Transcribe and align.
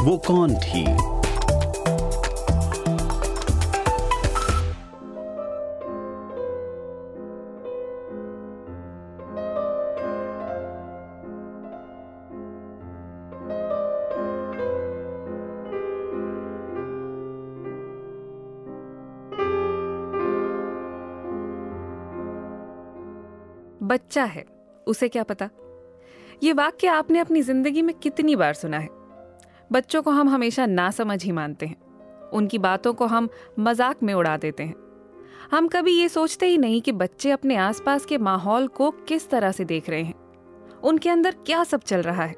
वो 0.00 0.16
कौन 0.18 0.54
थी? 0.54 0.84
बच्चा 23.82 24.24
है, 24.24 24.44
उसे 24.86 25.08
क्या 25.08 25.22
पता? 25.22 25.48
ये 26.42 26.52
वाक्य 26.52 26.86
आपने 26.86 27.18
अपनी 27.18 27.42
ज़िंदगी 27.42 27.82
में 27.82 27.94
कितनी 27.98 28.36
बार 28.36 28.54
सुना 28.54 28.78
है? 28.78 28.99
बच्चों 29.72 30.02
को 30.02 30.10
हम 30.10 30.28
हमेशा 30.28 30.66
ना 30.66 30.90
समझ 30.90 31.24
ही 31.24 31.32
मानते 31.32 31.66
हैं। 31.66 31.76
उनकी 32.30 32.58
बातों 32.58 32.94
को 32.94 33.06
हम 33.06 33.28
मज़ाक 33.58 34.02
में 34.02 34.14
उड़ा 34.14 34.36
देते 34.36 34.62
हैं। 34.62 34.74
हम 35.52 35.68
कभी 35.68 35.92
ये 35.92 36.08
सोचते 36.08 36.46
ही 36.46 36.58
नहीं 36.58 36.80
कि 36.80 36.92
बच्चे 36.92 37.30
अपने 37.30 37.56
आसपास 37.56 38.04
के 38.04 38.18
माहौल 38.18 38.66
को 38.68 38.90
किस 38.90 39.30
तरह 39.30 39.52
से 39.52 39.64
देख 39.64 39.90
रहे 39.90 40.02
हैं। 40.02 40.14
उनके 40.80 41.10
अंदर 41.10 41.34
क्या 41.46 41.64
सब 41.64 41.80
चल 41.80 42.02
रहा 42.02 42.24
है? 42.24 42.34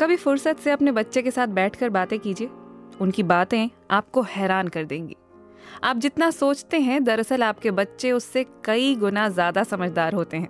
कभी 0.00 0.16
फुर्सत 0.16 0.58
से 0.58 0.70
अपने 0.70 0.92
बच्चे 0.92 1.22
के 1.22 1.30
साथ 1.30 1.46
बैठकर 1.46 1.90
बातें 1.90 2.18
कीजिए। 2.18 2.50
उनकी 3.00 3.22
बातें 3.22 3.68
आपको 3.90 4.22
हैरान 4.22 4.68
कर 4.68 4.84
देंगी। 4.84 5.16
आप 5.84 5.96
जितना 5.96 6.30
सोचते 6.30 6.80
हैं, 6.80 7.04
दरअसल 7.04 7.42
आपके 7.42 7.70
बच्चे 7.70 8.12
उससे 8.12 8.46
कई 8.64 8.94
गुना 8.94 9.28
ज़्यादा 9.28 9.62
समझदार 9.62 10.12
होते 10.12 10.36
हैं। 10.36 10.48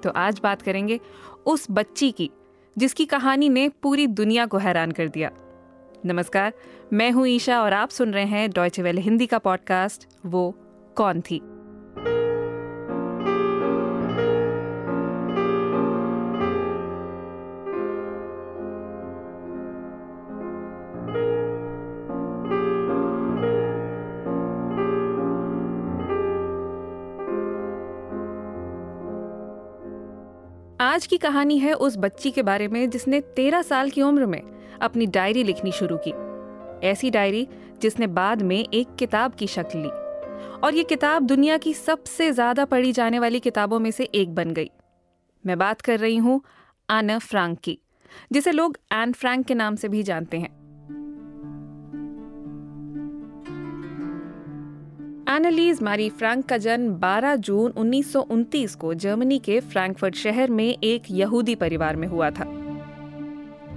तो 0.00 0.10
आज 0.10 0.40
बात 0.42 0.62
करेंगे 0.62 1.00
उस 1.46 1.66
बच्ची 1.70 2.10
की 2.10 2.30
जिसकी 2.78 3.04
कहानी 3.04 3.48
ने 3.48 3.68
पूरी 3.68 4.06
दुनिया 4.06 4.46
को 4.46 4.58
हैरान 4.58 4.92
कर 4.92 5.08
दिया। 5.08 5.30
नमस्कार, 6.06 6.52
मैं 6.92 7.10
हूँ 7.10 7.26
ईशा 7.28 7.62
और 7.62 7.72
आप 7.72 7.88
सुन 7.88 8.12
रहे 8.12 8.24
हैं 8.24 8.50
डॉयचेवेल 8.50 8.98
हिंदी 8.98 9.26
का 9.26 9.38
पॉडकास्ट 9.38 10.08
वो 10.26 10.54
कौन 10.96 11.20
थी? 11.20 11.40
आज 30.98 31.06
की 31.06 31.16
कहानी 31.16 31.58
है 31.58 31.72
उस 31.74 31.96
बच्ची 31.96 32.30
के 32.30 32.42
बारे 32.42 32.66
में 32.68 32.88
जिसने 32.90 33.20
तेरह 33.36 33.62
साल 33.62 33.90
की 33.90 34.02
उम्र 34.02 34.26
में 34.26 34.40
अपनी 34.82 35.06
डायरी 35.06 35.42
लिखनी 35.44 35.72
शुरू 35.72 35.98
की। 36.06 36.12
ऐसी 36.86 37.10
डायरी 37.10 37.46
जिसने 37.82 38.06
बाद 38.06 38.42
में 38.42 38.56
एक 38.56 38.96
किताब 38.98 39.34
की 39.34 39.46
शक्ल 39.46 39.78
ली। 39.78 39.88
और 40.58 40.74
ये 40.74 40.84
किताब 40.84 41.22
दुनिया 41.22 41.58
की 41.58 41.74
सबसे 41.74 42.30
ज़्यादा 42.32 42.64
पढ़ी 42.64 42.92
जाने 42.92 43.18
वाली 43.18 43.40
किताबों 43.40 43.78
में 43.78 43.90
से 43.90 44.04
एक 44.04 44.34
बन 44.34 44.50
गई। 44.50 44.70
मैं 45.44 45.58
बात 45.58 45.80
कर 45.80 45.98
रही 45.98 46.16
हूँ 46.16 46.40
आना 46.88 47.18
फ्रांक 47.20 47.58
की, 47.58 47.78
जिसे 48.32 48.52
लोग 48.52 48.78
एन 48.92 49.12
फ्रैंक 49.12 49.46
के 49.46 49.54
नाम 49.54 49.76
से 49.76 49.88
भी 49.88 50.02
जानते 50.02 50.38
हैं। 50.38 50.57
एनालीज 55.38 55.82
मारी 55.82 56.10
फ्रैंक 56.10 56.46
का 56.46 56.58
जन्म 56.58 56.94
12 56.94 57.36
जून 57.36 57.70
1929 57.70 58.74
को 58.74 58.94
जर्मनी 58.94 59.38
के 59.38 59.60
फ्रैंकफर्ट 59.60 60.14
शहर 60.14 60.50
में 60.50 60.78
एक 60.84 61.02
यहूदी 61.10 61.54
परिवार 61.54 61.96
में 61.96 62.08
हुआ 62.08 62.30
था। 62.30 62.44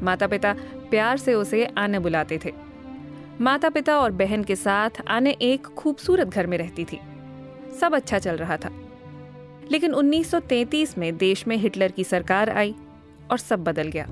माता 0.03 0.27
पिता 0.27 0.55
प्यार 0.89 1.17
से 1.17 1.33
उसे 1.33 1.65
आने 1.65 1.99
बुलाते 1.99 2.39
थे। 2.45 2.53
माता 3.41 3.69
पिता 3.69 3.99
और 3.99 4.11
बहन 4.11 4.43
के 4.43 4.55
साथ 4.55 4.89
आने 5.07 5.31
एक 5.31 5.61
खूबसूरत 5.61 6.27
घर 6.27 6.47
में 6.47 6.57
रहती 6.57 6.83
थी। 6.83 6.99
सब 7.81 7.95
अच्छा 7.95 8.19
चल 8.19 8.35
रहा 8.35 8.57
था। 8.57 8.69
लेकिन 9.71 9.93
1933 9.93 10.97
में 10.97 11.17
देश 11.17 11.47
में 11.47 11.57
हिटलर 11.57 11.91
की 11.91 12.03
सरकार 12.03 12.49
आई 12.49 12.75
और 13.31 13.37
सब 13.37 13.63
बदल 13.63 13.87
गया। 13.87 14.09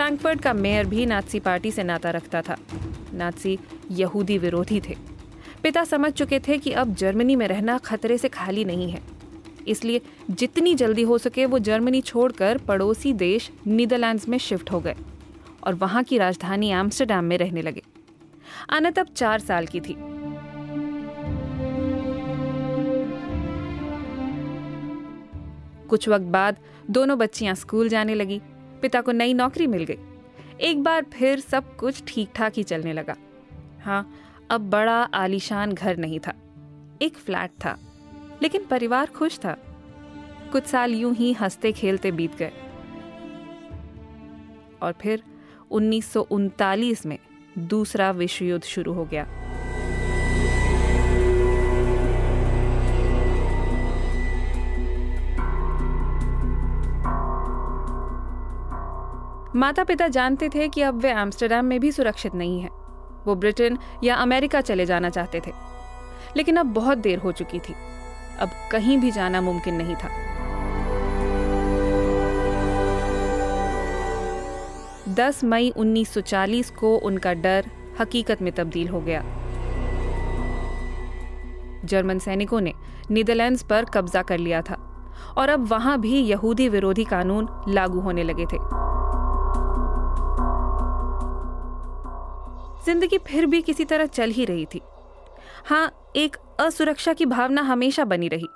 फ्रैंकफर्ट 0.00 0.40
का 0.40 0.52
मेयर 0.52 0.86
भी 0.86 1.06
नाथसी 1.06 1.40
पार्टी 1.40 1.70
से 1.70 1.82
नाता 1.82 2.10
रखता 2.10 2.40
था। 2.42 2.56
नाथसी 3.14 3.58
यहूदी 3.90 4.38
विरोधी 4.38 4.80
थे। 4.80 4.96
पिता 5.62 5.84
समझ 5.84 6.12
चुके 6.12 6.38
थे 6.40 6.58
कि 6.58 6.72
अब 6.72 6.94
जर्मनी 6.94 7.36
में 7.36 7.48
रहना 7.48 7.78
खतरे 7.78 8.18
से 8.18 8.28
खाली 8.28 8.64
नहीं 8.64 8.90
है। 8.90 9.02
इसलिए 9.68 10.00
जितनी 10.30 10.74
जल्दी 10.74 11.02
हो 11.02 11.18
सके 11.18 11.46
वो 11.46 11.58
जर्मनी 11.58 12.00
छोड़कर 12.00 12.58
पड़ोसी 12.58 13.12
देश 13.12 13.50
नीदरलैंड्स 13.66 14.28
में 14.28 14.38
शिफ्ट 14.38 14.70
हो 14.72 14.80
गए 14.80 14.94
और 15.64 15.74
वहाँ 15.74 16.02
की 16.04 16.18
राजधानी 16.18 16.70
एम्स्टरडैम 16.70 17.24
में 17.24 17.38
रहने 17.38 17.62
लगे। 17.62 17.82
आना 18.70 18.92
अब 18.98 19.06
चार 19.16 19.40
साल 19.40 19.66
की 19.66 19.80
थी। 19.80 19.96
कुछ 25.88 26.08
वक्त 26.08 26.24
बाद 26.24 26.56
दोनों 26.90 27.18
बच्चियाँ 27.18 27.54
स्कूल 27.54 27.88
जाने 27.88 28.14
लगी। 28.14 28.40
पिता 28.82 29.00
को 29.00 29.12
नई 29.12 29.34
नौकरी 29.34 29.66
मिल 29.66 29.84
गई। 29.84 29.98
एक 30.60 30.82
बार 30.82 31.04
फिर 31.12 31.40
सब 31.40 31.76
कुछ 31.76 32.02
ठीक 32.06 32.30
ठाक 32.34 32.52
ही 32.56 32.62
चलने 32.62 32.92
लगा। 32.92 33.16
हाँ 33.82 34.12
अब 34.50 34.70
बड़ा 34.70 35.02
आलीशान 35.14 35.72
घर 35.72 35.96
नहीं 35.96 36.20
था। 36.20 36.34
एक 37.02 37.16
फ्लैट 37.16 37.50
था, 37.64 37.76
लेकिन 38.42 38.64
परिवार 38.64 39.06
खुश 39.06 39.38
था। 39.38 39.56
कुछ 40.52 40.64
साल 40.64 40.94
यूँ 40.94 41.14
ही 41.14 41.32
हँसते 41.32 41.72
खेलते 41.72 42.10
बीत 42.12 42.36
गए। 42.36 42.52
और 44.82 44.94
फिर 45.00 45.22
उन्नीस 45.70 46.12
सौ 46.12 46.20
उनतालीस 46.30 47.06
में 47.06 47.18
दूसरा 47.58 48.10
विश्व 48.10 48.44
युद्ध 48.44 48.64
शुरू 48.64 48.92
हो 48.92 49.04
गया। 49.04 49.26
माता 59.60 59.84
पिता 59.84 60.08
जानते 60.08 60.48
थे 60.48 60.68
कि 60.68 60.82
अब 60.82 60.98
वे 60.98 61.10
एम्स्टरडेम 61.10 61.64
में 61.64 61.80
भी 61.80 61.92
सुरक्षित 61.92 62.34
नहीं 62.34 62.60
है। 62.60 62.68
वो 63.26 63.34
ब्रिटेन 63.34 63.78
या 64.04 64.14
अमेरिका 64.14 64.60
चले 64.60 64.86
जाना 64.86 65.10
चाहते 65.10 65.40
थे। 65.46 65.52
लेकिन 66.36 66.56
अब 66.56 66.66
बहुत 66.66 66.98
देर 66.98 67.18
हो 67.18 67.32
चुकी 67.32 67.58
थी। 67.58 67.74
अब 68.40 68.50
कहीं 68.72 68.98
भी 68.98 69.10
जाना 69.10 69.40
मुमकिन 69.40 69.74
नहीं 69.74 69.94
था। 69.94 70.08
दस 75.14 75.44
मई 75.44 75.72
1940 75.76 76.70
को 76.70 76.96
उनका 76.96 77.32
डर 77.32 77.66
हकीकत 78.00 78.42
में 78.42 78.52
तब्दील 78.52 78.88
हो 78.88 79.00
गया। 79.00 79.22
जर्मन 81.84 82.18
सैनिकों 82.18 82.60
ने 82.60 82.72
नीदरलैंड्स 83.10 83.62
पर 83.62 83.84
कब्जा 83.84 84.22
कर 84.22 84.38
लिया 84.38 84.62
था 84.62 85.06
और 85.38 85.48
अब 85.48 85.66
वहाँ 85.68 86.00
भी 86.00 86.20
यहूदी 86.20 86.68
विरोधी 86.68 87.04
कानून 87.04 87.48
लागू 87.68 88.00
होने 88.00 88.22
लगे 88.22 88.44
थे। 88.44 88.90
ज़िंदगी 92.86 93.18
फिर 93.18 93.46
भी 93.46 93.62
किसी 93.62 93.84
तरह 93.84 94.06
चल 94.06 94.30
ही 94.30 94.44
रही 94.44 94.66
थी। 94.66 94.80
हाँ 95.66 96.12
एक 96.16 96.36
असुरक्षा 96.60 97.12
की 97.12 97.26
भावना 97.26 97.62
हमेशा 97.62 98.04
बनी 98.04 98.28
रही। 98.28 98.46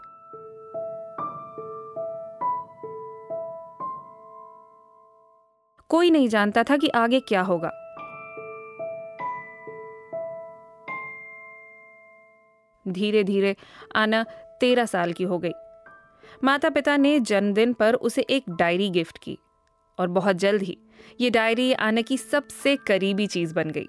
कोई 5.90 6.10
नहीं 6.10 6.28
जानता 6.28 6.62
था 6.62 6.76
कि 6.76 6.88
आगे 6.88 7.20
क्या 7.20 7.40
होगा। 7.40 7.70
धीरे 12.86 13.24
धीरे 13.24 13.54
आना 13.96 14.22
तेरह 14.60 14.86
साल 14.86 15.12
की 15.12 15.24
हो 15.24 15.38
गई। 15.38 15.52
माता 16.44 16.70
पिता 16.70 16.96
ने 16.96 17.18
जन्मदिन 17.20 17.72
पर 17.72 17.94
उसे 17.94 18.22
एक 18.22 18.50
डायरी 18.50 18.90
गिफ्ट 18.90 19.18
की 19.18 19.38
और 19.98 20.08
बहुत 20.08 20.36
जल्द 20.36 20.62
ही 20.62 20.76
ये 21.20 21.30
डायरी 21.30 21.72
आना 21.72 22.00
की 22.00 22.18
सबसे 22.18 22.76
करीबी 22.76 23.26
चीज़ 23.26 23.54
बन 23.54 23.70
गई। 23.70 23.86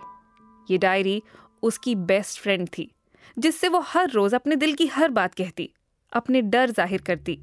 ये 0.69 0.77
डायरी 0.77 1.21
उसकी 1.63 1.95
बेस्ट 1.95 2.39
फ्रेंड 2.41 2.67
थी, 2.67 2.89
जिससे 3.37 3.67
वो 3.67 3.79
हर 3.85 4.09
रोज 4.11 4.33
अपने 4.33 4.55
दिल 4.55 4.73
की 4.73 4.87
हर 4.87 5.09
बात 5.11 5.33
कहती, 5.33 5.69
अपने 6.11 6.41
डर 6.43 6.71
ज़ाहिर 6.71 7.01
करती। 7.01 7.39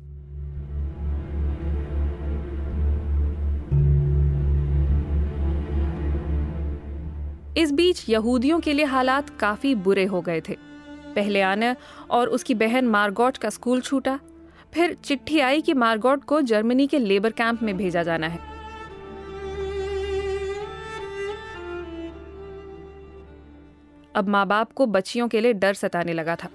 इस 7.57 7.73
बीच 7.73 8.05
यहूदियों 8.09 8.59
के 8.61 8.73
लिए 8.73 8.85
हालात 8.87 9.31
काफ़ी 9.39 9.75
बुरे 9.77 10.05
हो 10.05 10.21
गए 10.21 10.41
थे। 10.41 10.57
पहले 11.15 11.41
आने 11.43 11.75
और 12.11 12.29
उसकी 12.29 12.55
बहन 12.55 12.87
मार्गोट 12.89 13.37
का 13.37 13.51
स्कूल 13.51 13.81
छूटा, 13.81 14.19
फिर 14.75 14.95
चिट्ठी 14.95 15.41
आई 15.41 15.61
कि 15.61 15.75
मार्गोट 15.75 16.25
को 16.25 16.41
जर्मनी 16.43 16.87
के 16.87 16.99
लेबर 16.99 17.33
कैंप 17.33 17.63
में 17.63 17.77
भेजा 17.77 18.03
जाना 18.03 18.29
है। 18.29 18.52
अब 24.15 24.29
माँ 24.29 24.47
बाप 24.47 24.73
को 24.73 24.87
बच्चियों 24.87 25.29
के 25.29 25.41
लिए 25.41 25.53
डर 25.53 25.75
सताने 25.75 26.13
लगा 26.13 26.37
था। 26.37 26.49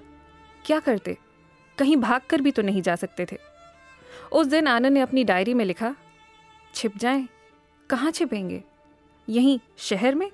क्या 0.66 0.80
करते? 0.80 1.16
कहीं 1.78 1.96
भाग 1.96 2.20
कर 2.30 2.40
भी 2.40 2.50
तो 2.50 2.62
नहीं 2.62 2.82
जा 2.82 2.96
सकते 2.96 3.26
थे। 3.32 3.36
उस 4.32 4.46
दिन 4.46 4.66
आनंद 4.66 4.92
ने 4.92 5.00
अपनी 5.00 5.24
डायरी 5.24 5.54
में 5.54 5.64
लिखा, 5.64 5.94
छिप 6.74 6.98
जाएँ? 6.98 7.28
कहाँ 7.90 8.10
छिपेंगे? 8.10 8.64
यहीं 9.28 9.58
शहर 9.78 10.14
में? 10.14 10.30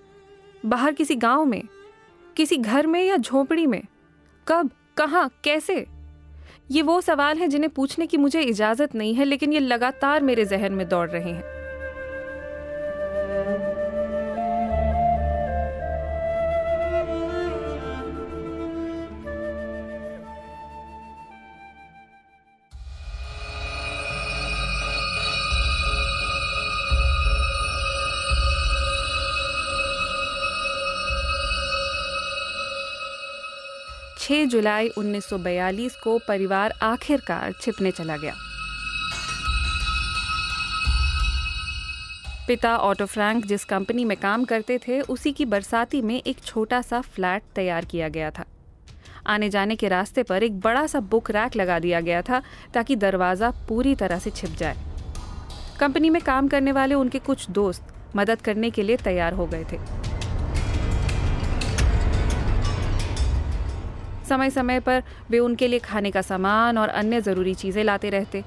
बाहर 0.66 0.92
किसी 0.92 1.14
गाँव 1.14 1.44
में? 1.44 1.62
किसी 2.36 2.56
घर 2.56 2.86
में 2.86 3.04
या 3.04 3.16
झोपड़ी 3.16 3.66
में? 3.66 3.82
कब? 4.48 4.70
कहाँ? 4.96 5.40
कैसे? 5.44 5.86
ये 6.70 6.82
वो 6.82 7.00
सवाल 7.00 7.38
हैं 7.38 7.50
जिन्हें 7.50 7.72
पूछने 7.72 8.06
की 8.06 8.16
मुझे 8.16 8.42
इजाज़त 8.42 8.94
नहीं 8.94 9.14
है, 9.14 9.24
लेकिन 9.24 9.52
ये 9.52 9.60
लगातार 9.60 10.22
मेरे 10.22 10.44
जहन 10.44 10.72
में 10.72 10.88
दौड़ 10.88 11.10
रहे 11.10 11.30
हैं। 11.30 11.63
छह 34.24 34.44
जुलाई 34.44 34.88
1942 34.88 35.96
को 35.96 36.18
परिवार 36.18 36.72
आखिरकार 36.82 37.52
छिपने 37.60 37.90
चला 37.90 38.16
गया। 38.16 38.34
पिता 42.48 42.76
ऑटो 42.76 43.06
फ्रैंक 43.06 43.46
जिस 43.46 43.64
कंपनी 43.64 44.04
में 44.04 44.16
काम 44.16 44.44
करते 44.44 44.78
थे, 44.78 45.00
उसी 45.00 45.32
की 45.32 45.44
बरसाती 45.44 46.00
में 46.02 46.16
एक 46.16 46.40
छोटा 46.44 46.80
सा 46.82 47.00
फ्लैट 47.00 47.42
तैयार 47.54 47.84
किया 47.84 48.08
गया 48.08 48.30
था। 48.30 48.44
आने 49.26 49.50
जाने 49.50 49.76
के 49.76 49.88
रास्ते 49.88 50.22
पर 50.22 50.42
एक 50.42 50.58
बड़ा 50.60 50.86
सा 50.86 51.00
बुक 51.00 51.30
रैक 51.30 51.56
लगा 51.56 51.78
दिया 51.78 52.00
गया 52.00 52.22
था 52.22 52.42
ताकि 52.74 52.96
दरवाज़ा 52.96 53.50
पूरी 53.68 53.94
तरह 53.94 54.18
से 54.18 54.30
छिप 54.30 54.56
जाए। 54.58 54.76
कंपनी 55.80 56.10
में 56.10 56.20
काम 56.22 56.48
करने 56.48 56.72
वाले 56.72 56.94
उनके 56.94 57.18
कुछ 57.18 57.48
दोस्त 57.50 57.94
मदद 58.16 58.40
करने 58.40 58.70
के 58.70 58.82
लिए 58.82 58.96
तैयार 58.96 59.32
हो 59.32 59.46
गए 59.46 59.64
थे। 59.72 59.78
समय 64.24 64.50
समय 64.50 64.80
पर 64.80 65.02
वे 65.30 65.38
उनके 65.38 65.68
लिए 65.68 65.78
खाने 65.78 66.10
का 66.10 66.22
सामान 66.22 66.78
और 66.78 66.88
अन्य 66.90 67.20
ज़रूरी 67.20 67.54
चीज़ें 67.54 67.82
लाते 67.84 68.10
रहते। 68.10 68.44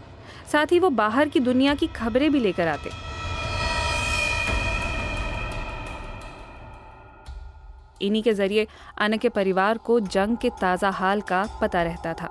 साथ 0.51 0.71
ही 0.71 0.79
वो 0.79 0.89
बाहर 0.91 1.29
की 1.29 1.39
दुनिया 1.39 1.75
की 1.75 1.87
खबरें 1.87 2.31
भी 2.31 2.39
लेकर 2.39 2.67
आते। 2.67 2.89
इन्हीं 8.01 8.23
के 8.23 8.33
ज़रिए 8.33 8.67
अन 8.97 9.17
के 9.17 9.29
परिवार 9.29 9.77
को 9.77 9.99
जंग 9.99 10.37
के 10.37 10.49
ताज़ा 10.61 10.89
हाल 10.89 11.21
का 11.21 11.45
पता 11.61 11.83
रहता 11.83 12.13
था। 12.13 12.29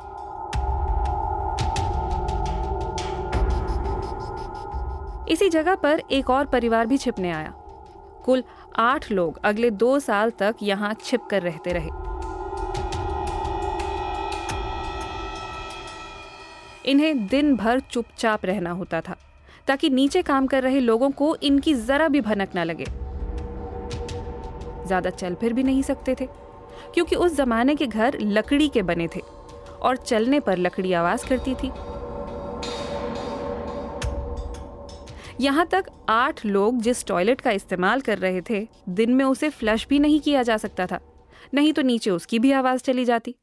इसी 5.28 5.48
जगह 5.48 5.74
पर 5.74 6.02
एक 6.10 6.30
और 6.30 6.46
परिवार 6.46 6.86
भी 6.86 6.98
छिपने 6.98 7.30
आया। 7.30 7.52
कुल 8.24 8.42
आठ 8.78 9.10
लोग 9.10 9.40
अगले 9.44 9.70
दो 9.72 9.98
साल 10.00 10.30
तक 10.38 10.56
यहाँ 10.62 10.94
छिप 11.02 11.24
कर 11.30 11.42
रहते 11.42 11.72
रहे। 11.72 11.90
इन्हें 16.86 17.26
दिन 17.26 17.54
भर 17.56 17.80
चुपचाप 17.82 18.44
रहना 18.44 18.70
होता 18.70 19.00
था, 19.00 19.16
ताकि 19.66 19.90
नीचे 19.90 20.22
काम 20.22 20.46
कर 20.46 20.62
रहे 20.62 20.80
लोगों 20.80 21.10
को 21.10 21.34
इनकी 21.42 21.74
जरा 21.76 22.08
भी 22.08 22.20
भनक 22.20 22.54
ना 22.54 22.64
लगे। 22.64 22.84
ज़्यादा 24.86 25.10
चल 25.10 25.34
फिर 25.34 25.52
भी 25.52 25.62
नहीं 25.62 25.82
सकते 25.82 26.14
थे, 26.20 26.26
क्योंकि 26.94 27.16
उस 27.16 27.36
जमाने 27.36 27.74
के 27.74 27.86
घर 27.86 28.18
लकड़ी 28.20 28.68
के 28.68 28.82
बने 28.82 29.08
थे 29.16 29.20
और 29.80 29.96
चलने 29.96 30.40
पर 30.40 30.58
लकड़ी 30.58 30.92
आवाज़ 30.92 31.26
करती 31.28 31.54
थी। 31.54 31.70
यहाँ 35.40 35.66
तक 35.66 35.84
आठ 36.08 36.44
लोग 36.46 36.80
जिस 36.82 37.04
टॉयलेट 37.06 37.40
का 37.40 37.50
इस्तेमाल 37.50 38.00
कर 38.00 38.18
रहे 38.18 38.40
थे, 38.40 38.66
दिन 38.88 39.14
में 39.14 39.24
उसे 39.24 39.48
फ्लश 39.50 39.86
भी 39.88 39.98
नहीं 39.98 40.20
किया 40.20 40.42
जा 40.42 40.56
सकता 40.56 40.86
था, 40.86 41.00
नहीं 41.54 41.72
तो 41.72 41.82
नीचे 41.82 42.10
उसकी 42.10 42.38
भी 42.38 42.52
आवाज़ 42.52 42.82
चली 42.82 43.04
जाती। 43.04 43.34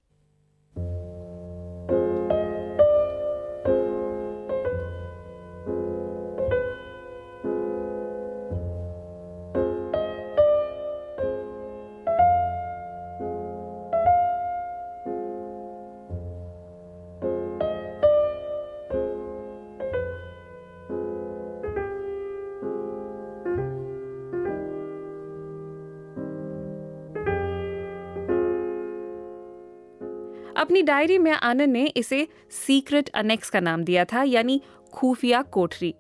अपनी 30.64 30.82
डायरी 30.82 31.18
में 31.18 31.32
आनंद 31.32 31.70
ने 31.70 31.86
इसे 31.88 32.28
सीक्रेट 32.58 33.10
अनेक्स 33.16 33.50
का 33.50 33.60
नाम 33.60 33.84
दिया 33.84 34.04
था, 34.06 34.22
यानी 34.24 34.62
खुफिया 34.94 35.42
कोठरी। 35.52 35.94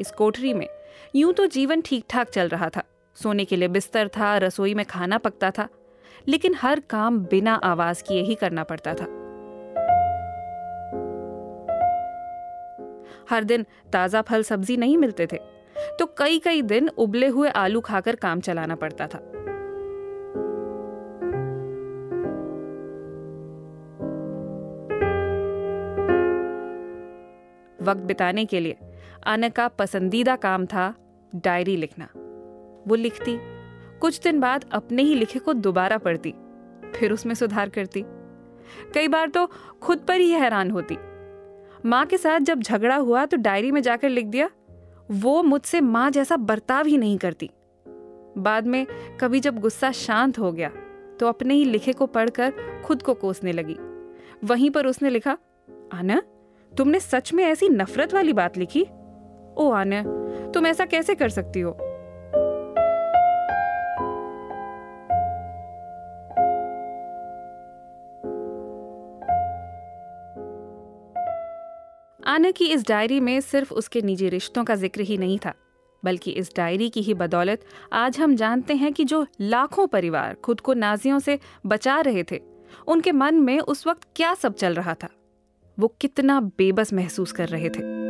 इस 0.00 0.10
कोठरी 0.10 0.52
में 0.54 0.66
यूँ 1.16 1.32
तो 1.32 1.46
जीवन 1.46 1.80
ठीक 1.80 2.04
ठाक 2.10 2.28
चल 2.28 2.48
रहा 2.48 2.68
था। 2.68 2.82
सोने 3.16 3.44
के 3.44 3.56
लिए 3.56 3.68
बिस्तर 3.68 4.08
था, 4.08 4.36
रसोई 4.38 4.74
में 4.74 4.84
खाना 4.86 5.18
पकता 5.18 5.50
था, 5.50 5.68
लेकिन 6.28 6.54
हर 6.54 6.80
काम 6.90 7.18
बिना 7.24 7.54
आवाज़ 7.54 8.02
किए 8.02 8.22
ही 8.22 8.34
करना 8.34 8.64
पड़ता 8.64 8.94
था। 8.94 9.06
हर 13.30 13.44
दिन 13.44 13.66
ताज़ा 13.92 14.22
फल 14.22 14.42
सब्ज़ी 14.42 14.76
नहीं 14.76 14.96
मिलते 14.98 15.26
थे 15.26 15.40
तो 15.98 16.06
कई 16.18 16.38
कई 16.38 16.62
दिन 16.64 16.88
उबले 16.98 17.26
हुए 17.28 17.48
आलू 17.58 17.80
खाकर 17.82 18.16
काम 18.16 18.40
चलाना 18.40 18.74
पड़ता 18.76 19.06
था। 19.06 19.18
वक्त 27.82 28.00
बिताने 28.00 28.44
के 28.44 28.60
लिए 28.60 28.76
आना 29.26 29.48
का 29.48 29.66
पसंदीदा 29.68 30.36
काम 30.36 30.66
था 30.66 30.94
डायरी 31.34 31.76
लिखना। 31.76 32.08
वो 32.86 32.94
लिखती, 32.94 33.36
कुछ 34.00 34.20
दिन 34.20 34.40
बाद 34.40 34.64
अपने 34.72 35.02
ही 35.02 35.14
लिखे 35.14 35.38
को 35.38 35.52
दोबारा 35.52 35.98
पढ़ती, 35.98 36.34
फिर 36.94 37.12
उसमें 37.12 37.34
सुधार 37.34 37.68
करती। 37.68 38.04
कई 38.94 39.08
बार 39.08 39.28
तो 39.28 39.46
खुद 39.82 39.98
पर 39.98 40.20
ही 40.20 40.30
हैरान 40.30 40.70
होती। 40.70 40.96
माँ 41.84 42.04
के 42.06 42.18
साथ 42.18 42.40
जब 42.40 42.60
झगड़ा 42.60 42.96
हुआ 42.96 43.24
तो 43.26 43.36
डायरी 43.36 43.70
में 43.70 43.80
जाकर 43.82 44.08
लिख 44.08 44.26
दिया, 44.26 44.50
वो 45.10 45.42
मुझसे 45.42 45.80
माँ 45.80 46.10
जैसा 46.10 46.36
बर्ताव 46.38 46.86
ही 46.86 46.98
नहीं 46.98 47.18
करती। 47.18 47.50
बाद 48.38 48.66
में 48.66 48.86
कभी 49.20 49.40
जब 49.40 49.58
गुस्सा 49.60 49.90
शांत 49.92 50.38
हो 50.38 50.52
गया 50.52 50.70
तो 51.20 51.26
अपने 51.26 51.54
ही 51.54 51.64
लिखे 51.64 51.92
को 51.92 52.06
पढ़कर 52.08 52.52
खुद 52.84 53.02
को 53.02 53.14
कोसने 53.14 53.52
लगी। 53.52 53.76
वहीं 54.44 54.70
पर 54.70 54.86
उसने 54.86 55.10
लिखा, 55.10 55.36
आना 55.92 56.22
तुमने 56.78 57.00
सच 57.00 57.32
में 57.32 57.44
ऐसी 57.44 57.68
नफरत 57.68 58.14
वाली 58.14 58.32
बात 58.32 58.58
लिखी? 58.58 58.82
ओ 59.56 59.70
आने 59.70 60.02
तुम 60.52 60.66
ऐसा 60.66 60.84
कैसे 60.84 61.14
कर 61.14 61.28
सकती 61.28 61.60
हो? 61.60 61.70
आना 72.26 72.50
की 72.50 72.66
इस 72.66 72.88
डायरी 72.88 73.20
में 73.20 73.40
सिर्फ़ 73.40 73.74
उसके 73.74 74.00
निजी 74.02 74.28
रिश्तों 74.28 74.64
का 74.64 74.74
ज़िक्र 74.74 75.00
ही 75.00 75.16
नहीं 75.18 75.38
था, 75.38 75.54
बल्कि 76.04 76.30
इस 76.30 76.50
डायरी 76.56 76.88
की 76.88 77.00
ही 77.00 77.14
बदौलत 77.14 77.64
आज 77.92 78.18
हम 78.18 78.36
जानते 78.36 78.74
हैं 78.74 78.92
कि 78.92 79.04
जो 79.04 79.26
लाखों 79.40 79.86
परिवार 79.86 80.34
खुद 80.34 80.60
को 80.60 80.74
नाजियों 80.74 81.18
से 81.18 81.38
बचा 81.66 82.00
रहे 82.00 82.22
थे, 82.22 82.40
उनके 82.88 83.12
मन 83.12 83.34
में 83.34 83.58
उस 83.60 83.86
वक्त 83.86 84.08
क्या 84.16 84.34
सब 84.34 84.54
चल 84.54 84.74
रहा 84.74 84.94
था। 84.94 85.08
वो 85.78 85.88
कितना 86.00 86.40
बेबस 86.40 86.92
महसूस 86.92 87.32
कर 87.32 87.48
रहे 87.48 87.68
थे। 87.68 88.02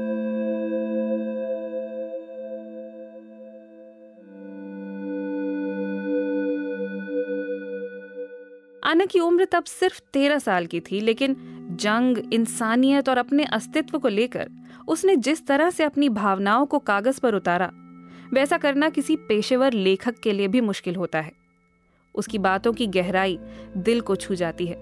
आना 8.84 9.04
की 9.04 9.20
उम्र 9.20 9.44
तब 9.44 9.64
सिर्फ़ 9.64 10.00
तेरह 10.12 10.38
साल 10.38 10.66
की 10.66 10.80
थी, 10.80 11.00
लेकिन 11.00 11.36
जंग, 11.80 12.34
इंसानियत 12.34 13.08
और 13.08 13.18
अपने 13.18 13.44
अस्तित्व 13.44 13.98
को 13.98 14.08
लेकर 14.08 14.50
उसने 14.88 15.16
जिस 15.16 15.46
तरह 15.46 15.70
से 15.70 15.84
अपनी 15.84 16.08
भावनाओं 16.08 16.66
को 16.66 16.78
कागज़ 16.78 17.20
पर 17.20 17.34
उतारा, 17.34 17.70
वैसा 18.32 18.58
करना 18.58 18.88
किसी 18.88 19.16
पेशेवर 19.16 19.72
लेखक 19.72 20.18
के 20.18 20.32
लिए 20.32 20.48
भी 20.48 20.60
मुश्किल 20.60 20.96
होता 20.96 21.20
है। 21.20 21.32
उसकी 22.14 22.38
बातों 22.38 22.72
की 22.72 22.86
गहराई 22.86 23.38
दिल 23.76 24.00
को 24.00 24.16
छू 24.16 24.34
जाती 24.34 24.66
है। 24.66 24.76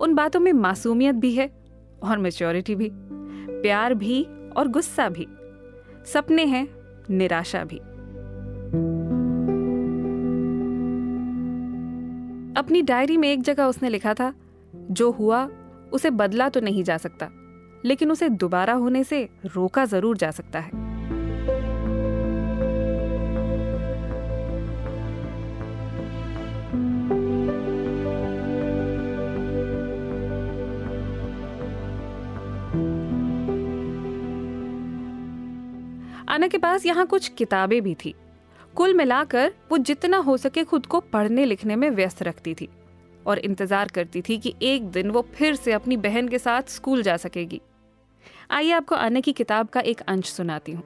उन 0.00 0.14
बातों 0.14 0.40
में 0.40 0.52
मासूमियत 0.52 1.14
भी 1.14 1.32
है 1.32 1.57
और 2.02 2.18
मेच्योरिटी 2.18 2.74
भी, 2.74 2.90
प्यार 2.92 3.94
भी 3.94 4.22
और 4.56 4.68
गुस्सा 4.68 5.08
भी, 5.08 5.26
सपने 6.06 6.44
हैं, 6.44 6.68
निराशा 7.10 7.64
भी। 7.64 7.78
अपनी 12.58 12.82
डायरी 12.82 13.16
में 13.16 13.32
एक 13.32 13.42
जगह 13.42 13.64
उसने 13.64 13.88
लिखा 13.88 14.14
था, 14.14 14.32
जो 14.74 15.10
हुआ, 15.10 15.48
उसे 15.92 16.10
बदला 16.10 16.48
तो 16.48 16.60
नहीं 16.60 16.84
जा 16.84 16.96
सकता, 16.96 17.28
लेकिन 17.84 18.10
उसे 18.10 18.28
दोबारा 18.28 18.72
होने 18.72 19.04
से 19.04 19.28
रोका 19.46 19.84
ज़रूर 19.84 20.16
जा 20.16 20.30
सकता 20.30 20.58
है। 20.58 20.87
आना 36.28 36.46
के 36.48 36.58
पास 36.58 36.84
यहाँ 36.86 37.06
कुछ 37.06 37.28
किताबें 37.28 37.80
भी 37.82 37.94
थी। 37.94 38.14
कुल 38.76 38.94
मिलाकर 38.94 39.52
वो 39.70 39.76
जितना 39.78 40.16
हो 40.16 40.36
सके 40.36 40.64
खुद 40.64 40.86
को 40.86 41.00
पढ़ने 41.02 41.44
लिखने 41.44 41.76
में 41.76 41.88
व्यस्त 41.90 42.22
रखती 42.22 42.54
थी 42.54 42.68
और 43.26 43.38
इंतज़ार 43.38 43.88
करती 43.88 44.22
थी 44.22 44.36
कि 44.38 44.54
एक 44.62 44.90
दिन 44.90 45.10
वो 45.10 45.22
फिर 45.34 45.54
से 45.54 45.72
अपनी 45.72 45.96
बहन 45.96 46.28
के 46.28 46.38
साथ 46.38 46.68
स्कूल 46.70 47.02
जा 47.02 47.16
सकेगी। 47.16 47.60
आइए 48.50 48.72
आपको 48.72 48.94
आने 48.94 49.20
की 49.20 49.32
किताब 49.32 49.68
का 49.68 49.80
एक 49.82 50.00
अंश 50.00 50.32
सुनाती 50.32 50.72
हूँ। 50.72 50.82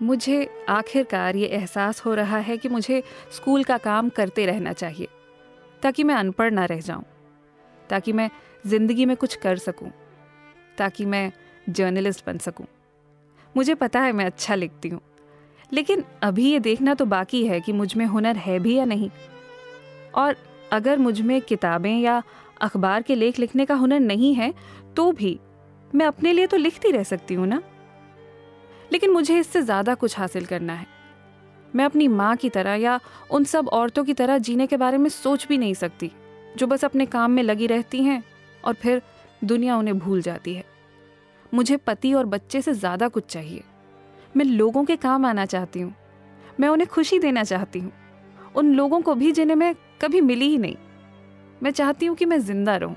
मुझे 0.00 0.64
आखिरकार 0.68 1.36
ये 1.36 1.46
एहसास 1.48 2.04
हो 2.04 2.14
रहा 2.14 2.38
है 2.38 2.56
कि 2.56 2.68
मुझे 2.68 3.02
स्कूल 3.32 3.64
का 3.64 3.78
काम 3.80 4.08
करते 4.08 4.46
रहना 4.46 4.72
चाहिए। 4.72 5.08
ताकि 5.82 6.04
मैं 6.04 6.14
अनपढ़ 6.14 6.50
ना 6.50 6.64
रह 6.64 6.80
जाऊँ, 6.80 7.04
ताकि 7.90 8.12
मैं 8.12 8.30
ज़िंदगी 8.66 9.06
में 9.06 9.16
कुछ 9.16 9.34
कर 9.36 9.56
सकूँ, 9.58 9.90
ताकि 10.78 11.04
मैं 11.04 11.30
जर्नलिस्ट 11.68 12.24
बन 12.26 12.38
सकूँ। 12.38 12.66
मुझे 13.54 13.74
पता 13.74 14.00
है 14.00 14.12
मैं 14.12 14.24
अच्छा 14.26 14.54
लिखती 14.54 14.88
हूँ, 14.88 15.00
लेकिन 15.72 16.04
अभी 16.22 16.50
ये 16.50 16.58
देखना 16.60 16.94
तो 16.94 17.04
बाकी 17.06 17.46
है 17.46 17.60
कि 17.60 17.72
मुझमें 17.74 18.04
हुनर 18.06 18.36
है 18.38 18.58
भी 18.58 18.74
या 18.74 18.84
नहीं। 18.84 19.10
और 20.14 20.36
अगर 20.72 20.98
मुझमें 20.98 21.40
किताबें 21.40 21.96
या 21.96 22.22
अखबार 22.62 23.02
के 23.02 23.14
लेख 23.14 23.38
लिखने 23.38 23.64
का 23.66 23.74
हुनर 23.74 24.00
नहीं 24.00 24.34
है 24.34 24.52
तो 24.96 25.10
भी 25.12 25.38
मैं 25.90 26.06
अपने 26.06 26.32
लिए 26.32 26.46
तो 26.46 26.56
लिखती 26.56 26.90
रह 26.90 27.02
सकती 27.02 27.34
हूँ 27.34 27.46
ना? 27.46 27.62
लेकिन 28.92 29.10
मुझे 29.10 29.38
इससे 29.38 29.62
ज़्यादा 29.62 29.94
कुछ 29.94 30.18
हासिल 30.18 30.46
करना 30.46 30.72
है। 30.72 30.86
मैं 31.76 31.84
अपनी 31.84 32.08
माँ 32.08 32.34
की 32.36 32.48
तरह 32.50 32.74
या 32.74 32.98
उन 33.30 33.44
सब 33.44 33.68
औरतों 33.68 34.04
की 34.04 34.14
तरह 34.14 34.38
जीने 34.38 34.66
के 34.66 34.76
बारे 34.76 34.98
में 34.98 35.08
सोच 35.10 35.46
भी 35.48 35.58
नहीं 35.58 35.74
सकती, 35.74 36.10
जो 36.56 36.66
बस 36.66 36.84
अपने 36.84 37.06
काम 37.06 37.30
में 37.30 37.42
लगी 37.42 37.66
रहती 37.66 38.02
हैं 38.02 38.22
और 38.64 38.74
फिर 38.74 39.02
दुनिया 39.44 39.76
उन्हें 39.76 39.98
भूल 39.98 40.22
जाती 40.22 40.54
है। 40.54 40.64
मुझे 41.54 41.76
पति 41.76 42.12
और 42.12 42.26
बच्चे 42.26 42.62
से 42.62 42.72
ज़्यादा 42.72 43.08
कुछ 43.08 43.26
चाहिए। 43.26 43.62
मैं 44.36 44.44
लोगों 44.44 44.84
के 44.84 44.96
काम 44.96 45.26
आना 45.26 45.44
चाहती 45.46 45.80
हूँ। 45.80 45.94
मैं 46.60 46.68
उन्हें 46.68 46.88
खुशी 46.88 47.18
देना 47.18 47.44
चाहती 47.44 47.78
हूँ। 47.78 47.92
उन 48.56 48.74
लोगों 48.74 49.00
को 49.00 49.14
भी 49.14 49.32
जिन्हें 49.32 49.56
मैं 49.56 49.74
कभी 50.02 50.20
मिली 50.20 50.48
ही 50.48 50.58
नहीं। 50.58 50.76
मैं 51.62 51.70
चाहती 51.70 52.06
हूँ 52.06 52.16
कि 52.16 52.24
मैं 52.24 52.38
ज़िंदा 52.38 52.76
रहूँ, 52.76 52.96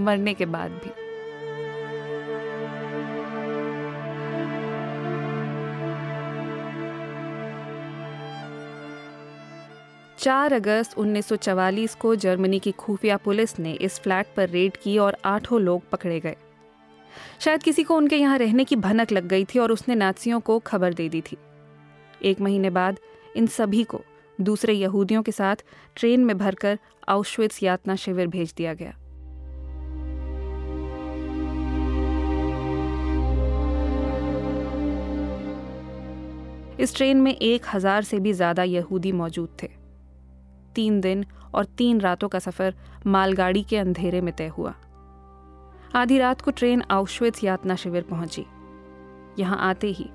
मरने 0.00 0.34
के 0.34 0.46
बाद 0.46 0.70
भी। 0.70 1.07
चार 10.18 10.52
अगस्त 10.52 10.96
1944 10.98 11.94
को 11.94 12.14
जर्मनी 12.16 12.58
की 12.58 12.70
खुफिया 12.72 13.16
पुलिस 13.16 13.58
ने 13.58 13.72
इस 13.72 13.98
फ्लैट 14.00 14.26
पर 14.36 14.48
रेड 14.48 14.76
की 14.76 14.96
और 14.98 15.16
आठों 15.24 15.60
लोग 15.60 15.88
पकड़े 15.90 16.18
गए। 16.20 16.36
शायद 17.40 17.62
किसी 17.62 17.82
को 17.82 17.96
उनके 17.96 18.16
यहाँ 18.16 18.38
रहने 18.38 18.64
की 18.64 18.76
भनक 18.76 19.12
लग 19.12 19.26
गई 19.26 19.44
थी 19.44 19.58
और 19.58 19.72
उसने 19.72 19.94
नाजियों 19.94 20.40
को 20.40 20.58
खबर 20.58 20.94
दे 20.94 21.08
दी 21.08 21.20
थी। 21.20 21.36
एक 22.22 22.40
महीने 22.40 22.70
बाद 22.70 22.98
इन 23.36 23.46
सभी 23.46 23.84
को 23.84 24.00
दूसरे 24.40 24.72
यहूदियों 24.72 25.22
के 25.22 25.32
साथ 25.32 25.64
ट्रेन 25.96 26.24
में 26.24 26.36
भरकर 26.38 26.78
आउशविट्स 27.08 27.62
यातना 27.62 27.96
शिविर 27.96 28.26
भेज 28.26 28.54
दिया 28.56 28.74
गया। 28.74 28.94
इस 36.80 36.96
ट्रेन 36.96 37.20
में 37.20 37.34
एक 37.34 37.64
हज़ार 37.74 38.02
से 38.02 38.18
भी 38.18 38.32
ज़्यादा 38.32 38.62
यहूदी 38.62 39.12
मौजूद 39.12 39.56
थे। 39.62 39.77
तीन 40.74 41.00
दिन 41.00 41.24
और 41.54 41.64
तीन 41.64 42.00
रातों 42.00 42.28
का 42.28 42.38
सफ़र 42.38 42.74
मालगाड़ी 43.06 43.62
के 43.62 43.76
अंधेरे 43.76 44.20
में 44.20 44.36
तय 44.36 44.46
हुआ। 44.46 44.74
आधी 45.94 46.18
रात 46.18 46.40
को 46.40 46.50
ट्रेन 46.50 46.82
आउश्वित 46.90 47.44
यातना 47.44 47.76
शिविर 47.76 48.02
पहुँची। 48.02 48.46
यहाँ 49.38 49.58
आते 49.58 49.86
ही 49.86 50.10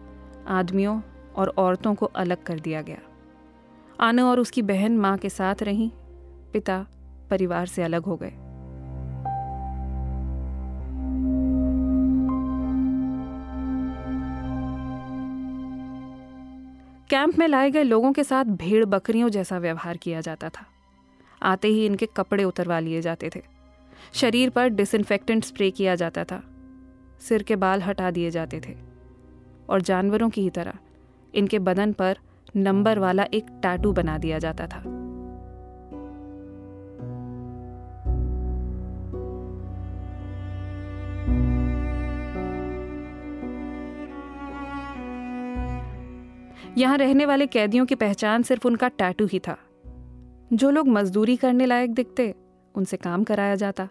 आदमियों 0.47 1.01
और 1.35 1.47
औरतों 1.47 1.95
को 1.95 2.05
अलग 2.05 2.43
कर 2.43 2.59
दिया 2.59 2.81
गया। 2.81 2.97
आना 3.99 4.25
और 4.25 4.39
उसकी 4.39 4.61
बहन 4.61 4.97
माँ 4.97 5.17
के 5.17 5.29
साथ 5.29 5.63
रहीं, 5.63 5.89
पिता 6.53 6.85
परिवार 7.29 7.65
से 7.65 7.83
अलग 7.83 8.03
हो 8.03 8.15
गए। 8.15 8.33
कैंप 17.09 17.39
में 17.39 17.47
लाए 17.47 17.71
गए 17.71 17.83
लोगों 17.83 18.13
के 18.13 18.23
साथ 18.23 18.45
भेड़ 18.45 18.85
बकरियों 18.85 19.29
जैसा 19.29 19.57
व्यवहार 19.57 19.97
किया 19.97 20.21
जाता 20.21 20.49
था। 20.49 20.65
आते 21.43 21.67
ही 21.67 21.85
इनके 21.85 22.05
कपड़े 22.05 22.43
उतरवा 22.43 22.79
लिए 22.79 23.01
जाते 23.01 23.29
थे। 23.35 23.41
शरीर 24.13 24.49
पर 24.49 24.67
डिसइनफेक्टेंट 24.67 25.43
स्प्रे 25.43 25.71
किया 25.71 25.95
जाता 25.95 26.23
था। 26.23 26.43
सिर 27.21 27.43
के 27.43 27.55
बाल 27.55 27.81
हटा 27.81 28.11
दिए 28.11 28.31
जाते 28.31 28.61
थे। 28.67 28.77
और 29.69 29.81
जानवरों 29.81 30.29
की 30.29 30.41
ही 30.41 30.49
तरह 30.49 30.73
इनके 31.35 31.59
बदन 31.59 31.93
पर 31.93 32.17
नंबर 32.55 32.99
वाला 32.99 33.23
एक 33.23 33.45
टैटू 33.49 33.91
बना 33.91 34.17
दिया 34.17 34.39
जाता 34.39 34.67
था। 34.67 35.02
यहाँ 46.77 46.97
रहने 46.97 47.25
वाले 47.25 47.47
कैदियों 47.47 47.85
की 47.85 47.95
पहचान 47.95 48.43
सिर्फ़ 48.43 48.67
उनका 48.67 48.87
टैटू 48.87 49.25
ही 49.25 49.39
था। 49.39 49.57
जो 50.53 50.69
लोग 50.69 50.87
मजदूरी 50.87 51.35
करने 51.35 51.65
लायक 51.65 51.93
दिखते, 51.93 52.35
उनसे 52.75 52.97
काम 52.97 53.23
कराया 53.23 53.55
जाता। 53.55 53.89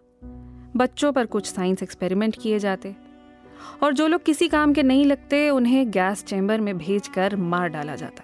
बच्चों 0.77 1.13
पर 1.13 1.27
कुछ 1.27 1.47
साइंस 1.47 1.83
एक्सपेरिमेंट 1.83 2.37
किए 2.43 2.59
जाते। 2.59 2.97
और 3.83 3.93
जो 3.93 4.07
लोग 4.07 4.25
किसी 4.25 4.49
काम 4.49 4.73
के 4.73 4.83
नहीं 4.83 5.05
लगते, 5.05 5.51
उन्हें 5.51 5.91
गैस 5.91 6.25
चैम्बर 6.25 6.61
में 6.61 6.79
भेजकर 6.79 7.37
मार 7.37 7.69
डाला 7.69 7.97
जाता। 7.97 8.23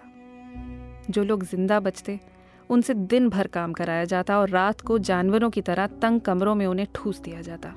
जो 1.10 1.24
लोग 1.24 1.44
ज़िंदा 1.44 1.80
बचते, 1.80 2.20
उनसे 2.70 2.94
दिन 2.94 3.28
भर 3.28 3.46
काम 3.46 3.72
कराया 3.72 4.04
जाता 4.04 4.38
और 4.38 4.48
रात 4.48 4.80
को 4.80 4.98
जानवरों 4.98 5.50
की 5.50 5.60
तरह 5.60 5.86
तंग 5.86 6.20
कमरों 6.20 6.54
में 6.54 6.66
उन्हें 6.66 6.86
ठूस 6.94 7.20
दिया 7.20 7.40
जाता। 7.40 7.74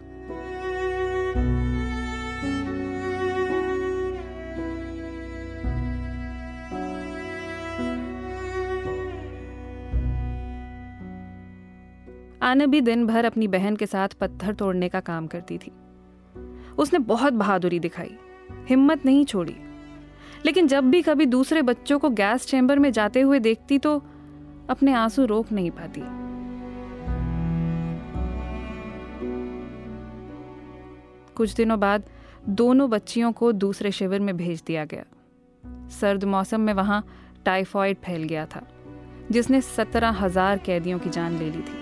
आना 12.41 12.65
भी 12.65 12.81
दिन 12.81 13.05
भर 13.07 13.25
अपनी 13.25 13.47
बहन 13.47 13.75
के 13.75 13.85
साथ 13.85 14.09
पत्थर 14.09 14.53
तोड़ने 14.53 14.89
का 14.89 14.99
काम 14.99 15.27
करती 15.27 15.57
थी। 15.57 15.71
उसने 16.77 16.99
बहुत 16.99 17.33
बहादुरी 17.33 17.79
दिखाई, 17.79 18.15
हिम्मत 18.69 19.05
नहीं 19.05 19.25
छोड़ी। 19.25 19.55
लेकिन 20.45 20.67
जब 20.67 20.89
भी 20.89 21.01
कभी 21.01 21.25
दूसरे 21.25 21.61
बच्चों 21.61 21.99
को 21.99 22.09
गैस 22.09 22.47
चैम्बर 22.47 22.79
में 22.79 22.91
जाते 22.91 23.21
हुए 23.21 23.39
देखती 23.39 23.77
तो 23.77 23.97
अपने 24.69 24.93
आँसू 24.93 25.25
रोक 25.25 25.51
नहीं 25.51 25.71
पाती। 25.71 26.01
कुछ 31.35 31.53
दिनों 31.53 31.79
बाद 31.79 32.03
दोनों 32.49 32.89
बच्चियों 32.89 33.31
को 33.31 33.51
दूसरे 33.51 33.91
शिविर 33.91 34.19
में 34.19 34.35
भेज 34.37 34.63
दिया 34.67 34.85
गया। 34.85 35.03
सर्द 35.89 36.23
मौसम 36.23 36.61
में 36.61 36.73
वहाँ 36.73 37.03
टाइफॉइड 37.45 37.97
फैल 37.97 38.23
गया 38.23 38.45
था, 38.45 38.61
जिसने 39.31 39.61
सत्रह 39.61 40.09
हज़ार 40.19 40.57
कैदियों 40.57 40.99
की 40.99 41.09
जान 41.09 41.37
ले 41.37 41.49
ली 41.51 41.61
थी। 41.61 41.80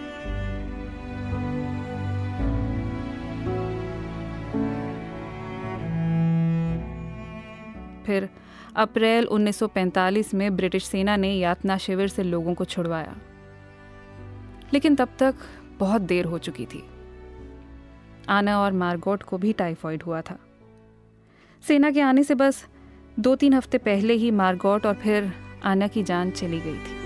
फिर 8.10 8.30
अप्रैल 8.76 9.26
1945 9.26 10.34
में 10.34 10.56
ब्रिटिश 10.56 10.86
सेना 10.86 11.16
ने 11.16 11.34
यातना 11.34 11.78
शिविर 11.78 12.08
से 12.08 12.24
लोगों 12.24 12.54
को 12.54 12.66
छुड़वाया। 12.66 13.16
लेकिन 14.74 14.96
तब 14.96 15.10
तक 15.20 15.36
बहुत 15.80 16.02
देर 16.02 16.26
हो 16.26 16.38
चुकी 16.38 16.66
थी। 16.66 16.84
आना 18.30 18.60
और 18.60 18.74
मार्गोट 18.74 19.24
को 19.24 19.38
भी 19.38 19.54
टाइफॉइड 19.54 20.04
हुआ 20.04 20.22
था। 20.22 20.38
सेना 21.68 21.92
के 21.92 22.02
आने 22.02 22.24
से 22.24 22.36
बस 22.36 22.66
दो 23.20 23.36
तीन 23.36 23.54
हफ़्ते 23.54 23.78
पहले 23.78 24.14
ही 24.14 24.32
मार्गोट 24.32 24.86
और 24.86 24.94
फिर 24.94 25.32
आना 25.64 25.88
की 25.88 26.04
जान 26.04 26.32
चली 26.32 26.60
गई 26.60 26.78
थी। 26.78 26.99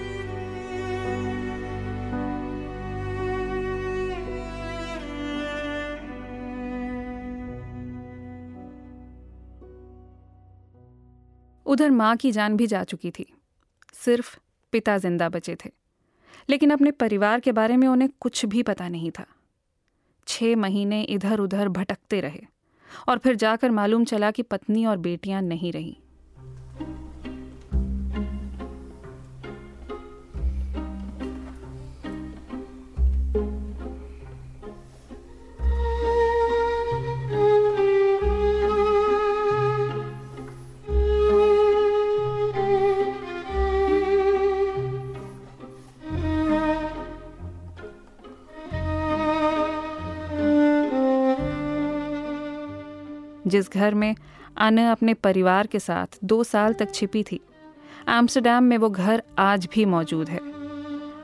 उधर 11.73 11.91
माँ 11.91 12.15
की 12.15 12.31
जान 12.31 12.57
भी 12.57 12.67
जा 12.67 12.83
चुकी 12.83 13.11
थी। 13.11 13.25
सिर्फ़ 13.93 14.37
पिता 14.73 14.97
ज़िंदा 14.97 15.29
बचे 15.29 15.55
थे। 15.55 15.69
लेकिन 16.49 16.69
अपने 16.69 16.91
परिवार 16.91 17.39
के 17.39 17.51
बारे 17.51 17.77
में 17.77 17.87
उन्हें 17.87 18.09
कुछ 18.19 18.45
भी 18.45 18.63
पता 18.63 18.89
नहीं 18.89 19.11
था। 19.11 19.25
छह 20.27 20.55
महीने 20.55 21.01
इधर 21.03 21.39
उधर 21.39 21.69
भटकते 21.69 22.21
रहे 22.21 22.41
और 23.09 23.17
फिर 23.17 23.35
जाकर 23.35 23.71
मालूम 23.71 24.05
चला 24.05 24.31
कि 24.31 24.43
पत्नी 24.43 24.85
और 24.85 24.97
बेटियाँ 24.97 25.41
नहीं 25.41 25.71
रहीं। 25.71 25.95
जिस 53.53 53.71
घर 53.71 53.93
में 53.93 54.15
आना 54.57 54.91
अपने 54.91 55.13
परिवार 55.13 55.67
के 55.67 55.79
साथ 55.79 56.17
दो 56.23 56.43
साल 56.43 56.73
तक 56.73 56.93
छिपी 56.93 57.23
थी 57.23 57.39
एम्स्टरडेम 58.09 58.63
में 58.63 58.77
वो 58.77 58.89
घर 58.89 59.23
आज 59.39 59.67
भी 59.73 59.85
मौजूद 59.85 60.29
है। 60.29 60.39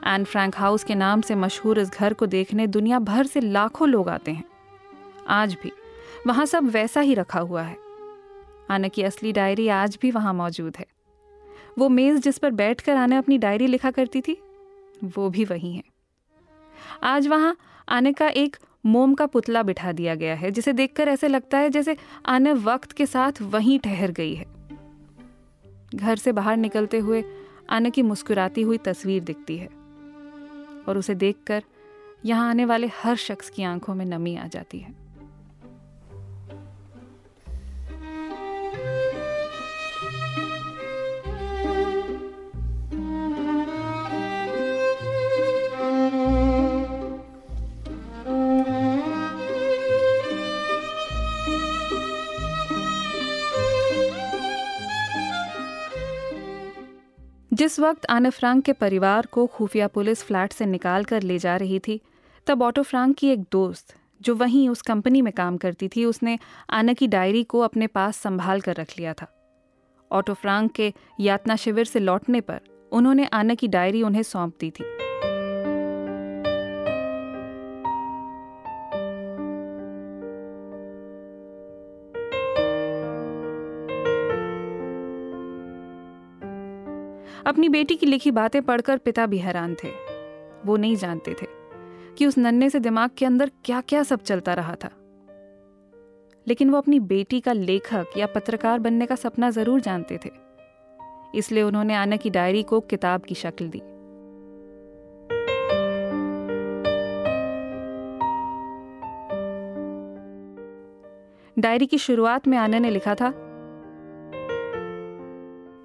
एन 0.08 0.24
फ्रैंक 0.24 0.58
हाउस 0.58 0.84
के 0.84 0.96
नाम 0.96 1.22
से 1.22 1.36
मशहूर 1.36 1.80
इस 1.80 1.90
घर 1.90 2.14
को 2.14 2.26
देखने 2.26 2.68
दुनिया 2.68 3.00
भर 3.00 3.26
से 3.26 3.40
लाखों 3.40 3.88
लोग 3.90 4.10
आते 4.10 4.32
हैं। 4.32 4.44
आज 5.28 5.58
भी 5.64 5.72
वहाँ 6.28 6.46
सब 6.46 6.70
वैसा 6.70 7.02
ही 7.02 7.14
रखा 7.14 7.40
हुआ 7.40 7.62
है। 7.62 7.76
आना 8.70 8.88
की 8.88 9.04
असली 9.04 9.32
डायरी 9.32 9.68
आज 9.68 9.98
भी 10.02 10.12
वहाँ 10.12 10.34
मौजूद 10.34 10.78
है। 10.80 10.86
वो 11.78 11.90
मेज़ 11.90 12.22
जिस 12.22 12.38
पर 12.38 12.52
बैठकर 12.52 12.96
आना 12.96 13.18
अपनी 13.18 13.38
डायरी 13.38 13.68
लिखा 13.68 13.92
करती 13.92 14.22
थी, 14.22 14.38
वो 15.04 15.30
भी 15.30 15.46
वही 15.46 15.74
है। 15.74 15.84
आज 17.04 17.28
वहाँ 17.28 17.56
आने 17.90 18.14
का 18.14 18.28
एक 18.28 18.58
मोम 18.84 19.14
का 19.14 19.26
पुतला 19.26 19.64
बिठा 19.64 19.92
दिया 19.92 20.16
गया 20.16 20.36
है, 20.36 20.52
जिसे 20.52 20.74
देखकर 20.74 21.08
ऐसे 21.08 21.28
लगता 21.28 21.58
है 21.58 21.70
जैसे 21.70 21.96
आने 22.26 22.54
वक्त 22.54 22.92
के 22.92 23.06
साथ 23.06 23.42
वहीं 23.42 23.80
ठहर 23.80 24.12
गई 24.12 24.34
है। 24.36 24.46
घर 25.96 26.16
से 26.16 26.32
बाहर 26.32 26.58
निकलते 26.58 27.00
हुए 27.00 27.24
आने 27.70 27.90
की 27.90 28.02
मुस्कुराती 28.02 28.62
हुई 28.62 28.78
तस्वीर 28.78 29.24
दिखती 29.24 29.58
है, 29.58 29.68
और 30.88 30.98
उसे 30.98 31.16
देखकर 31.16 31.64
यहाँ 32.26 32.50
आने 32.50 32.66
वाले 32.66 32.88
हर 32.96 33.16
शख्स 33.16 33.50
की 33.50 33.64
आँखों 33.64 33.96
में 33.96 34.06
नमी 34.06 34.36
आ 34.36 34.48
जाती 34.48 34.80
है। 34.80 34.94
जिस 57.70 57.80
वक्त 57.80 58.06
आने 58.10 58.30
फ्रांक 58.30 58.64
के 58.66 58.74
परिवार 58.74 59.26
को 59.26 59.48
खुफिया 59.48 59.88
पुलिस 59.88 60.24
फ्लैट 60.24 60.54
से 60.54 60.66
निकाल 60.66 61.04
कर 61.04 61.24
ले 61.24 61.40
जा 61.40 61.56
रही 61.56 61.80
थी। 61.80 62.02
तब 62.48 62.62
ऑटो 62.62 62.84
फ्रांक 62.84 63.16
की 63.18 63.28
एक 63.28 63.40
दोस्त, 63.42 63.96
जो 64.22 64.36
वहीं 64.36 64.70
उस 64.70 64.82
कंपनी 64.82 65.22
में 65.22 65.34
काम 65.34 65.58
करती 65.58 65.88
थी, 65.88 66.06
उसने 66.06 66.40
आना 66.70 66.94
की 66.94 67.08
डायरी 67.08 67.44
को 67.44 67.60
अपने 67.60 67.88
पास 67.88 68.18
संभाल 68.18 68.62
कर 68.62 68.76
रख 68.76 68.94
लिया 68.98 69.14
था। 69.14 69.28
ऑटो 70.12 70.34
फ्रांक 70.34 70.72
के 70.72 70.94
यातना 71.20 71.56
शिविर 71.56 71.86
से 71.86 72.00
लौटने 72.00 72.42
पर 72.42 72.62
उन्होंने 72.92 73.26
आना 73.26 73.56
की 73.56 73.68
डायरी 73.68 74.04
उन्हें 74.04 74.24
सौंप 74.24 74.54
दी 74.60 74.72
थी। 74.72 74.84
अपनी 87.50 87.70
बेटी 87.70 87.96
की 87.96 88.06
लिखी 88.06 88.32
बातें 88.32 88.62
पढ़कर 88.62 88.98
पिता 88.98 89.26
भी 89.26 89.38
हैरान 89.38 89.76
थे। 89.76 89.90
वो 90.66 90.78
नहीं 90.78 90.96
जानते 90.96 91.34
थे 91.34 91.46
कि 92.18 92.26
उस 92.26 92.38
नन्हे 92.38 92.70
से 92.70 92.80
दिमाग 92.80 93.10
के 93.18 93.26
अंदर 93.26 93.52
क्या 93.66 93.82
क्या 93.82 94.04
सब 94.04 94.22
चलता 94.22 94.54
रहा 94.54 94.76
था। 94.76 94.90
लेकिन 96.48 96.70
वो 96.70 96.78
अपनी 96.78 97.00
बेटी 97.00 97.40
का 97.40 97.54
लेखक 97.54 98.06
या 98.18 98.28
पत्रकार 98.28 98.80
बनने 98.80 99.06
का 99.06 99.16
सपना 99.16 99.50
ज़रूर 99.50 99.80
जानते 99.80 100.20
थे। 100.26 100.30
इसलिए 101.36 101.64
उन्होंने 101.64 101.96
आना 101.96 102.16
की 102.16 102.30
डायरी 102.30 102.64
को 102.64 102.80
किताब 102.80 103.22
की 103.22 103.36
शक्ल 103.36 103.70
दी। 103.70 103.82
डायरी 111.62 111.86
की 111.86 111.98
शुरुआत 111.98 112.48
में 112.48 112.58
आना 112.58 112.80
ने 112.80 112.90
लिखा 112.90 113.16
था 113.16 113.34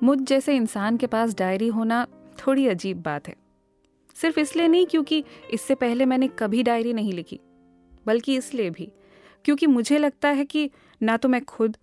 मुझ 0.05 0.19
जैसे 0.19 0.55
इंसान 0.57 0.97
के 0.97 1.07
पास 1.07 1.35
डायरी 1.35 1.67
होना 1.69 2.07
थोड़ी 2.39 2.67
अजीब 2.69 3.01
बात 3.03 3.29
है। 3.29 3.35
सिर्फ़ 4.17 4.41
इसलिए 4.41 4.69
नहीं 4.69 4.87
क्योंकि 4.87 5.23
इससे 5.53 5.75
पहले 5.75 6.05
मैंने 6.05 6.29
कभी 6.29 6.63
डायरी 6.63 6.93
नहीं 6.93 7.13
लिखी, 7.13 7.41
बल्कि 8.07 8.37
इसलिए 8.37 8.71
भी, 8.71 8.91
क्योंकि 9.45 9.67
मुझे 9.67 9.99
लगता 9.99 10.29
है 10.29 10.45
कि 10.45 10.71
ना 11.01 11.17
तो 11.17 11.29
मैं 11.29 11.45
खुद 11.45 11.77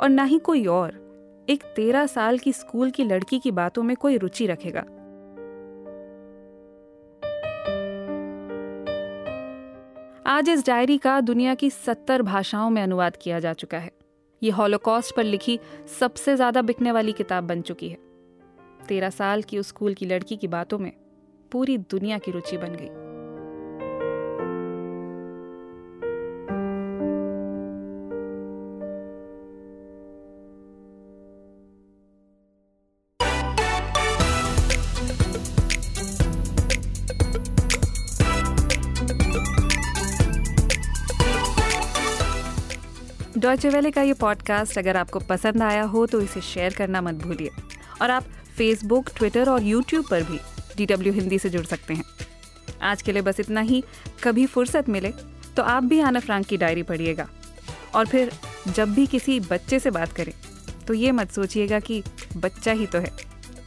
और 0.00 0.08
ना 0.08 0.24
ही 0.24 0.38
कोई 0.38 0.64
और 0.66 1.46
एक 1.50 1.62
तेरह 1.76 2.06
साल 2.06 2.38
की 2.38 2.52
स्कूल 2.52 2.90
की 2.90 3.04
लड़की 3.04 3.38
की 3.38 3.50
बातों 3.50 3.82
में 3.82 3.96
कोई 3.96 4.16
रुचि 4.16 4.46
रखेगा। 4.46 4.84
आज 10.26 10.48
इस 10.48 10.66
डायरी 10.66 10.98
का 10.98 11.20
दुनिया 11.20 11.54
की 11.54 11.70
सत्तर 11.70 12.22
भाषाओं 12.22 12.70
में 12.70 12.82
अनुवाद 12.82 13.16
किया 13.16 13.40
जा 13.40 13.52
चुका 13.52 13.78
है। 13.78 13.97
ये 14.42 14.50
हॉलोकॉस्ट 14.50 15.14
पर 15.16 15.24
लिखी 15.24 15.58
सबसे 16.00 16.36
ज़्यादा 16.36 16.62
बिकने 16.62 16.92
वाली 16.92 17.12
किताब 17.12 17.44
बन 17.44 17.62
चुकी 17.62 17.88
है। 17.88 17.98
तेरह 18.88 19.10
साल 19.10 19.42
की 19.42 19.58
उस 19.58 19.68
स्कूल 19.68 19.94
की 19.94 20.06
लड़की 20.06 20.36
की 20.36 20.48
बातों 20.48 20.78
में 20.78 20.92
पूरी 21.52 21.78
दुनिया 21.78 22.18
की 22.18 22.30
रुचि 22.30 22.56
बन 22.56 22.74
गई। 22.74 23.07
डॉइचे 43.48 43.68
वेले 43.68 43.90
का 43.90 44.02
ये 44.02 44.12
पॉडकास्ट 44.12 44.78
अगर 44.78 44.96
आपको 44.96 45.18
पसंद 45.18 45.62
आया 45.62 45.82
हो 45.82 46.04
तो 46.06 46.20
इसे 46.20 46.40
शेयर 46.40 46.74
करना 46.74 47.00
मत 47.00 47.14
भूलिए। 47.14 47.50
और 48.02 48.10
आप 48.10 48.24
फेसबुक 48.56 49.08
ट्विटर 49.16 49.48
और 49.50 49.62
यूट्यूब 49.62 50.08
पर 50.10 50.22
भी 50.22 50.38
डी 50.76 50.86
डब्ल्यू 50.86 51.12
हिंदी 51.12 51.38
से 51.38 51.50
जुड़ 51.50 51.64
सकते 51.66 51.94
हैं। 51.94 52.04
आज 52.82 53.02
के 53.02 53.12
लिए 53.12 53.22
बस 53.22 53.40
इतना 53.40 53.60
ही। 53.60 53.82
कभी 54.24 54.46
फुर्सत 54.46 54.88
मिले 54.88 55.12
तो 55.56 55.62
आप 55.62 55.84
भी 55.84 56.00
आना 56.00 56.20
फ्रांक 56.20 56.46
की 56.46 56.56
डायरी 56.56 56.82
पढ़िएगा। 56.82 57.28
और 57.94 58.06
फिर 58.06 58.32
जब 58.68 58.94
भी 58.94 59.06
किसी 59.06 59.40
बच्चे 59.40 59.78
से 59.78 59.90
बात 59.90 60.12
करें 60.12 60.32
तो 60.86 60.94
ये 60.94 61.12
मत 61.12 61.30
सोचिएगा 61.30 61.80
कि 61.80 62.02
बच्चा 62.36 62.72
ही 62.72 62.86
तो 62.86 62.98
है। 62.98 63.12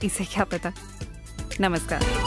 इसे 0.04 0.26
क्या 0.26 0.44
पता? 0.44 0.74
नमस्कार। 1.62 2.21